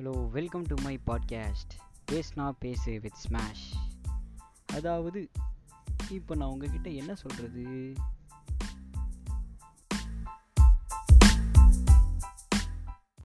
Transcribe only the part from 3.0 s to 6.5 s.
with smash அதாவது இப்போ நான்